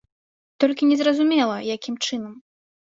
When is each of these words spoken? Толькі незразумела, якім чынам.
Толькі 0.63 0.89
незразумела, 0.93 1.55
якім 1.77 1.95
чынам. 2.05 2.33